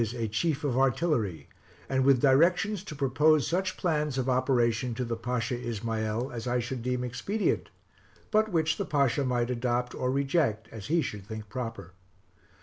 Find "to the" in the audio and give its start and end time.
4.95-5.15